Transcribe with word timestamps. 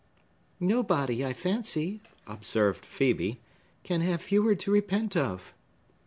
"Nobody, 0.59 1.23
I 1.23 1.31
fancy," 1.31 2.01
observed 2.25 2.83
Phœbe, 2.85 3.37
"can 3.83 4.01
have 4.01 4.19
fewer 4.23 4.55
to 4.55 4.71
repent 4.71 5.15
of." 5.15 5.53